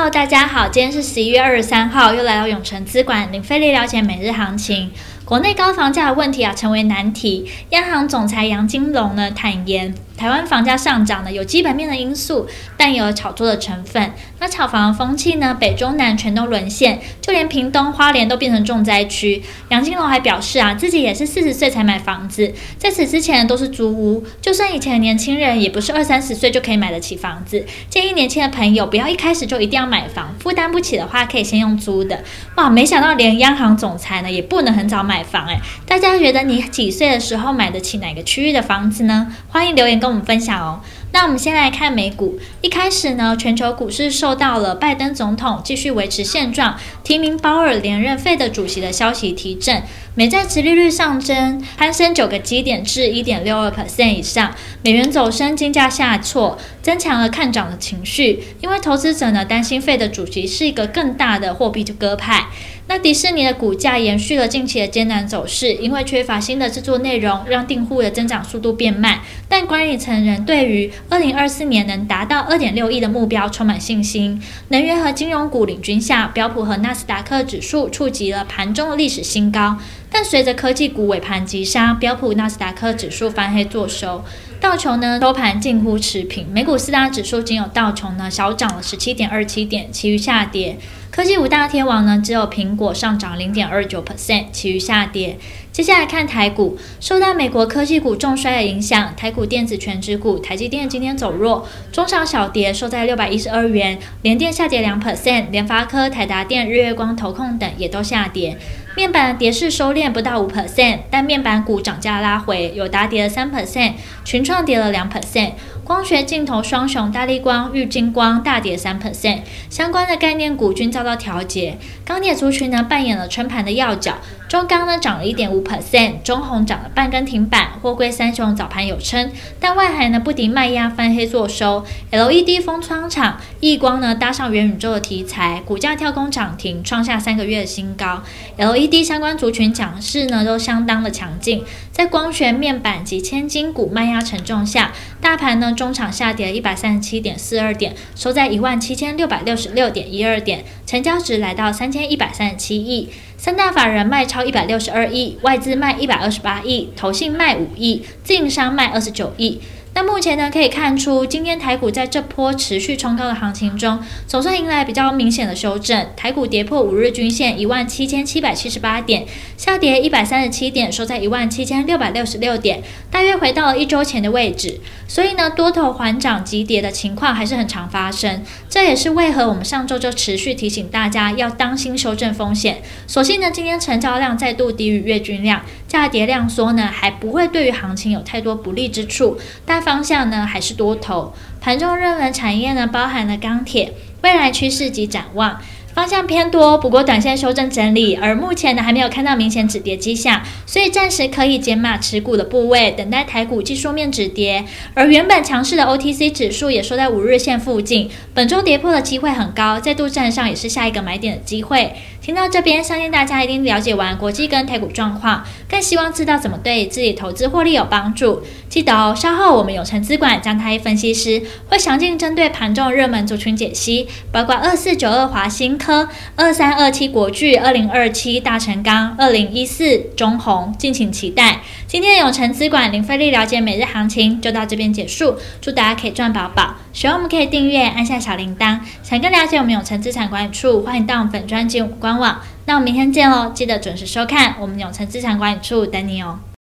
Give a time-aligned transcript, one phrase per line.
[0.00, 4.90] 好大家好，今天是十一月二十三号，又来到永诚资管领飞利了解每日行情。
[5.26, 7.46] 国内高房价的问题啊，成为难题。
[7.68, 12.46] 央行总裁杨金龙呢坦言，台湾房价上涨呢有基本面的因素，
[12.76, 14.12] 但也有炒作的成分。
[14.38, 19.42] 那炒房的风气呢，北中南全都沦陷，就连屏东、花莲都变成重灾区。
[19.70, 24.22] 杨金龙还表示啊，自己也是四十岁才买房子，在此之前都是租屋。
[24.42, 27.64] 就算以前的年轻人，也不是二三十岁就可以买得起房子。
[27.88, 32.22] 建议年轻的朋友不要一开始就一定要买房，负担不起的话，可以先用租的。
[32.56, 35.24] 哇，没想到连央行总裁呢也不能很早买。
[35.30, 39.28] 房哎，大家觉得你几岁的时候买得起哪个区域的房子呢？
[39.48, 40.80] 欢迎留言跟我们分享哦。
[41.12, 49.82] 那我们先来看美股，一开始呢，全球股市受到了拜登总统继续维持现状，提名鲍尔连任费的主席的消息提振，
[50.14, 62.46] 美债殖利率上升，攀升九个基点至一点六二 percent 以上，美元走升，金价下挫，增强了看涨的情绪，因为投资者呢担心费的主席是一个更大的货币割派。
[62.90, 69.20] 那迪士尼的股价延续了近期的艰难走势，因为缺乏新的制作内容，让订户的增长速度变慢。
[69.48, 74.42] 但管理层仍对于二零二四年能达到二点六亿的目标充满信心。
[74.70, 79.78] 能源和金融股领军下，标普和纳斯达克指数触及了盘中的历史新高。
[80.10, 84.24] 但随着科技股尾盘急杀，标普、纳斯达克指数翻黑作收。
[84.60, 90.76] 道琼呢收盘近乎持平，美股四大指数仅有道琼呢小涨了十七点二七点，其余下跌。
[91.10, 95.36] 科技五大天王呢只有苹果上涨零点二九 percent，其余下跌。
[95.72, 103.98] 接下来看台股，受到美国科技股重衰的影响，台股电子全指股台积电今天走弱，中小小跌，收在六百一十二元。
[104.22, 108.56] 联电下跌两 percent，联发科、台达电、日月光、投控等也都下跌。
[108.96, 113.94] 面板跌势收敛不到五 percent，但面板股涨价拉回，有达跌了三 percent，
[114.24, 115.52] 群创跌了两 percent。
[115.84, 121.78] 光学镜头双雄大立光、玉晶光大跌三 percent，相关的概念股均在遭到调节。
[122.04, 124.18] 钢铁族群呢扮演了撑盘的要角，
[124.48, 127.70] 中钢呢涨了一点五 percent，中红涨了半根停板。
[127.80, 131.82] 货柜三雄早盘有撑，但外海呢不敌卖压翻黑作收。
[132.10, 138.22] LED 封窗厂亿光呢搭上元宇宙的题材，股价跳空涨停，创下三个月的新高。
[138.58, 145.70] LED 相关族群涨势呢都相当的强劲，在光学面板及千金股卖压沉重下，大盘呢。
[145.70, 159.60] 中场下跌一百三十七点四二点，收在一万七千六百六十六点一二点，成交值来到三千一百三十七亿，三大法人卖超一百六十二亿，外资卖一百二十八亿，投信卖五亿，自营商卖二十九亿。
[160.00, 166.06] 那目前呢，可以看出，今天台股在这波持续冲高的行情中，总算迎来比较明显的修正。
[166.16, 169.26] 台股跌破五日均线一万七千七百七十八点，
[169.58, 174.80] 下跌一百三十七点，收在一万七千六百六十六点，大约回到了一周前的位置。
[175.06, 178.42] 所以呢，多头缓涨急跌的情况还是很常发生。
[178.70, 182.80] 这也是为何我们上周就持续提醒大家要当心修正风险。
[183.06, 189.38] 所幸呢，今天成交量再度低于月均量，价跌量缩呢，还不会对于行情有太多不利之处。
[189.66, 193.92] 但方向呢还是多头，盘中热门产业呢包含了钢铁，
[194.22, 195.60] 未来趋势及展望。
[195.92, 204.64] 方向偏多，不过短线修正整理，而目前呢还没有看到明显止跌迹象，所以暂时可以减码持股的部位，等待台股技术面止跌。
[204.94, 211.92] 而原本强势的 OTC 指数也收在五日线附近，本周跌破的机会很高，再度站上也是下一个买点的机会。
[212.30, 218.44] 听到这边，相信大家一定了解完国际跟台股状况，更希望知道怎么对自己投资获利有帮助。
[218.68, 231.62] 记得哦，稍后我们永成资管张太一分析师会详尽针对盘中热门族群解析，包括二四九二华新科、二三二七国巨、二零二七大成钢、二零一四中鸿，敬请期待。
[231.88, 236.76] 今天永成资管零费力了解每日行情就到这边结束，祝大家可以赚饱饱。
[236.92, 238.78] 喜欢我们可以订阅，按下小铃铛。
[239.02, 242.40] 想更了解我们永诚资产管理处，欢迎到我们本专及我们官网。
[242.66, 246.38] 那我们明天见喽，记得准时收看我们永诚资产管理处等你哦。